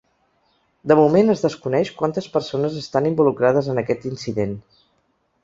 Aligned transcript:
De 0.91 0.95
moment 0.99 1.29
es 1.33 1.43
desconeix 1.43 1.91
quantes 1.99 2.31
persones 2.39 2.79
estan 2.81 3.11
involucrades 3.11 3.71
en 3.75 3.83
aquest 3.83 4.09
incident. 4.15 4.59